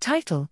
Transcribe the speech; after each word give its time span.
Title 0.00 0.48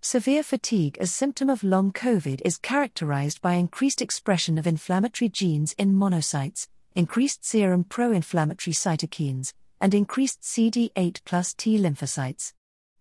Severe 0.00 0.42
fatigue 0.42 0.96
as 0.98 1.12
symptom 1.12 1.50
of 1.50 1.62
long 1.62 1.92
COVID 1.92 2.40
is 2.42 2.56
characterized 2.56 3.42
by 3.42 3.54
increased 3.54 4.00
expression 4.00 4.56
of 4.56 4.66
inflammatory 4.66 5.28
genes 5.28 5.74
in 5.76 5.92
monocytes, 5.92 6.68
increased 6.94 7.44
serum 7.44 7.84
pro 7.84 8.12
inflammatory 8.12 8.72
cytokines, 8.72 9.52
and 9.78 9.92
increased 9.92 10.40
CD8 10.40 11.20
plus 11.26 11.52
T 11.52 11.78
lymphocytes. 11.78 12.54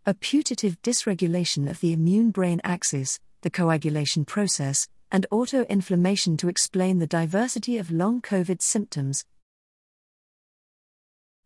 A 0.05 0.13
putative 0.13 0.81
dysregulation 0.81 1.69
of 1.69 1.79
the 1.79 1.93
immune 1.93 2.31
brain 2.31 2.59
axis, 2.65 3.19
the 3.41 3.49
coagulation 3.49 4.25
process, 4.25 4.89
and 5.09 5.25
autoinflammation 5.31 6.37
to 6.39 6.49
explain 6.49 6.99
the 6.99 7.07
diversity 7.07 7.77
of 7.77 7.91
long 7.91 8.21
COVID 8.21 8.61
symptoms. 8.61 9.23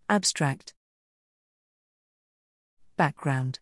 Abstract 0.10 0.74
Background 2.98 3.60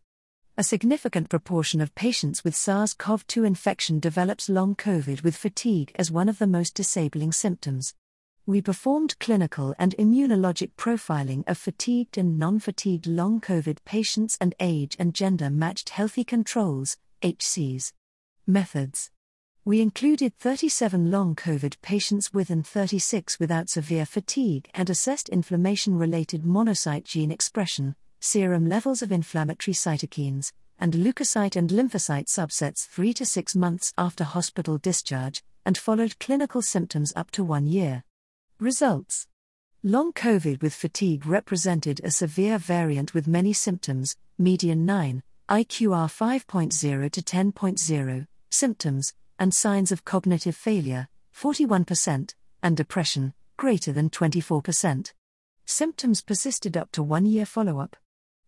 A 0.57 0.63
significant 0.63 1.29
proportion 1.29 1.81
of 1.81 1.95
patients 1.95 2.43
with 2.43 2.55
SARS 2.55 2.93
CoV 2.93 3.25
2 3.27 3.43
infection 3.43 3.99
develops 3.99 4.49
long 4.49 4.75
COVID 4.75 5.23
with 5.23 5.35
fatigue 5.35 5.91
as 5.95 6.11
one 6.11 6.27
of 6.27 6.39
the 6.39 6.47
most 6.47 6.75
disabling 6.75 7.31
symptoms. 7.31 7.93
We 8.45 8.61
performed 8.61 9.19
clinical 9.19 9.75
and 9.79 9.95
immunologic 9.97 10.71
profiling 10.77 11.43
of 11.47 11.57
fatigued 11.57 12.17
and 12.17 12.37
non 12.37 12.59
fatigued 12.59 13.07
long 13.07 13.39
COVID 13.39 13.77
patients 13.85 14.37
and 14.41 14.55
age 14.59 14.95
and 14.99 15.13
gender 15.13 15.49
matched 15.49 15.89
healthy 15.89 16.23
controls, 16.23 16.97
HCs. 17.21 17.93
Methods 18.47 19.11
we 19.65 19.81
included 19.81 20.33
37 20.39 21.11
long 21.11 21.35
COVID 21.35 21.79
patients 21.83 22.33
with 22.33 22.49
and 22.49 22.65
36 22.65 23.39
without 23.39 23.69
severe 23.69 24.05
fatigue 24.05 24.67
and 24.73 24.89
assessed 24.89 25.29
inflammation 25.29 25.95
related 25.95 26.43
monocyte 26.43 27.03
gene 27.03 27.29
expression, 27.29 27.95
serum 28.19 28.67
levels 28.67 29.01
of 29.01 29.11
inflammatory 29.11 29.73
cytokines, 29.73 30.51
and 30.79 30.93
leukocyte 30.93 31.55
and 31.55 31.69
lymphocyte 31.69 32.27
subsets 32.27 32.87
3 32.87 33.13
to 33.13 33.25
6 33.25 33.55
months 33.55 33.93
after 33.97 34.23
hospital 34.23 34.77
discharge, 34.77 35.43
and 35.65 35.77
followed 35.77 36.19
clinical 36.19 36.61
symptoms 36.61 37.13
up 37.15 37.31
to 37.31 37.43
one 37.43 37.65
year. 37.65 38.03
Results 38.59 39.27
Long 39.83 40.11
COVID 40.11 40.61
with 40.61 40.73
fatigue 40.73 41.25
represented 41.25 42.01
a 42.03 42.11
severe 42.11 42.57
variant 42.57 43.13
with 43.13 43.27
many 43.27 43.53
symptoms, 43.53 44.17
median 44.37 44.85
9, 44.85 45.23
IQR 45.49 46.07
5.0 46.07 47.11
to 47.11 47.21
10.0, 47.21 48.27
symptoms, 48.49 49.13
and 49.39 49.53
signs 49.53 49.91
of 49.91 50.03
cognitive 50.03 50.55
failure, 50.55 51.07
41%, 51.33 52.33
and 52.61 52.75
depression, 52.75 53.33
greater 53.55 53.93
than 53.93 54.09
24%. 54.09 55.13
Symptoms 55.65 56.21
persisted 56.21 56.75
up 56.75 56.91
to 56.91 57.01
one 57.01 57.25
year 57.25 57.45
follow 57.45 57.79
up. 57.79 57.95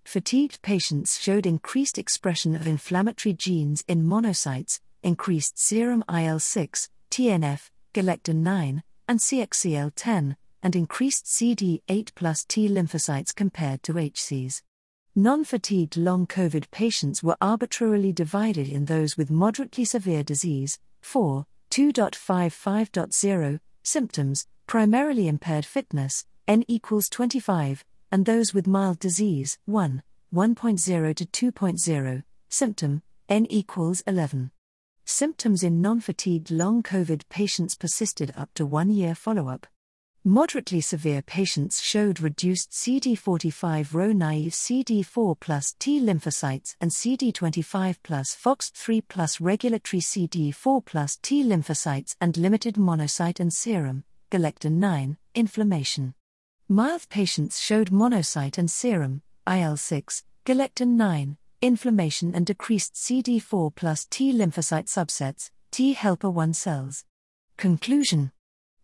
Fatigued 0.04 0.62
patients 0.62 1.20
showed 1.20 1.46
increased 1.46 1.98
expression 1.98 2.56
of 2.56 2.68
inflammatory 2.68 3.34
genes 3.34 3.84
in 3.88 4.04
monocytes, 4.04 4.80
increased 5.04 5.58
serum 5.58 6.04
IL 6.12 6.40
6, 6.40 6.90
TNF, 7.10 7.70
galectin 7.94 8.44
9, 8.44 8.84
and 9.08 9.20
CXCL 9.20 9.92
10, 9.96 10.36
and 10.64 10.76
increased 10.76 11.26
CD8 11.26 12.14
plus 12.16 12.44
T 12.44 12.68
lymphocytes 12.68 13.34
compared 13.34 13.84
to 13.84 13.94
HCs. 13.94 14.62
Non 15.16 15.44
fatigued 15.44 15.98
long 15.98 16.26
COVID 16.26 16.72
patients 16.72 17.22
were 17.22 17.36
arbitrarily 17.42 18.14
divided 18.14 18.70
in 18.70 18.86
those 18.86 19.18
with 19.18 19.30
moderately 19.30 19.84
severe 19.84 20.24
disease, 20.24 20.80
4, 21.02 21.46
2.55.0, 21.70 23.60
symptoms, 23.84 24.48
primarily 24.68 25.28
impaired 25.28 25.66
fitness, 25.66 26.26
n 26.48 26.64
equals 26.68 27.10
25, 27.10 27.84
and 28.12 28.26
those 28.26 28.54
with 28.54 28.68
mild 28.68 29.00
disease, 29.00 29.58
1, 29.66 30.04
1.0 30.34 31.16
to 31.16 31.52
2.0, 31.52 32.24
symptom, 32.50 33.02
n 33.30 33.46
equals 33.50 34.02
11. 34.06 34.52
Symptoms 35.06 35.64
in 35.64 35.82
non 35.82 36.00
fatigued 36.00 36.52
long 36.52 36.84
COVID 36.84 37.24
patients 37.30 37.76
persisted 37.76 38.34
up 38.38 38.50
to 38.54 38.66
one 38.66 38.90
year 38.90 39.16
follow 39.16 39.50
up. 39.50 39.68
Moderately 40.24 40.82
severe 40.82 41.24
patients 41.24 41.82
showed 41.82 42.20
reduced 42.22 42.70
CD45 42.70 43.94
Rho 43.94 44.12
naive 44.12 44.52
CD4 44.52 45.40
plus 45.40 45.76
T 45.80 46.00
lymphocytes 46.00 46.76
and 46.80 46.92
CD25 46.92 47.96
plus 48.04 48.36
FOXP3 48.36 49.02
plus 49.08 49.42
regulatory 49.42 50.00
CD4 50.00 50.86
plus 50.86 51.18
T 51.24 51.44
lymphocytes 51.44 52.16
and 52.22 52.38
limited 52.38 52.76
monocyte 52.76 53.40
and 53.40 53.52
serum, 53.52 54.04
galectin 54.30 54.80
9, 54.80 55.18
inflammation. 55.34 56.14
Mild 56.72 57.10
patients 57.10 57.60
showed 57.60 57.92
monocyte 57.92 58.58
and 58.58 58.72
serum, 58.72 59.24
IL 59.46 59.76
6, 59.76 60.24
galectin 60.46 60.96
9, 60.96 61.36
inflammation 61.62 62.34
and 62.34 62.46
decreased 62.46 62.94
CD4 62.94 63.76
plus 63.76 64.08
T 64.10 64.32
lymphocyte 64.32 64.86
subsets, 64.86 65.50
T 65.72 65.92
helper 65.92 66.30
1 66.30 66.54
cells. 66.54 67.04
Conclusion 67.58 68.32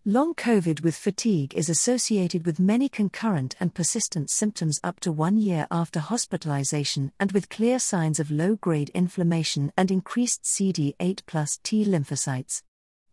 Long 0.04 0.34
COVID 0.34 0.84
with 0.84 0.98
fatigue 0.98 1.56
is 1.56 1.70
associated 1.70 2.46
with 2.46 2.60
many 2.60 2.90
concurrent 2.90 3.56
and 3.58 3.74
persistent 3.74 4.30
symptoms 4.30 4.82
up 4.84 5.00
to 5.00 5.14
one 5.14 5.38
year 5.38 5.66
after 5.72 6.02
hospitalization 6.02 7.14
and 7.22 7.32
with 7.32 7.48
clear 7.48 7.80
signs 7.80 8.20
of 8.20 8.30
low 8.30 8.58
grade 8.58 8.92
inflammation 8.94 9.72
and 9.78 9.92
increased 9.92 10.44
CD8 10.44 11.22
plus 11.26 11.58
T 11.64 11.86
lymphocytes. 11.86 12.64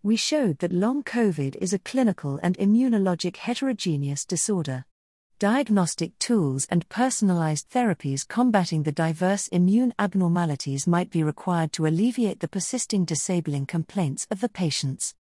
We 0.04 0.16
showed 0.16 0.58
that 0.58 0.70
long 0.70 1.02
COVID 1.02 1.56
is 1.62 1.72
a 1.72 1.78
clinical 1.78 2.38
and 2.42 2.58
immunologic 2.58 3.36
heterogeneous 3.36 4.26
disorder. 4.26 4.84
Diagnostic 5.38 6.18
tools 6.18 6.66
and 6.68 6.86
personalized 6.90 7.70
therapies 7.70 8.28
combating 8.28 8.82
the 8.82 8.92
diverse 8.92 9.48
immune 9.48 9.94
abnormalities 9.98 10.86
might 10.86 11.08
be 11.08 11.22
required 11.22 11.72
to 11.72 11.86
alleviate 11.86 12.40
the 12.40 12.48
persisting 12.48 13.06
disabling 13.06 13.64
complaints 13.64 14.26
of 14.30 14.42
the 14.42 14.50
patients. 14.50 15.14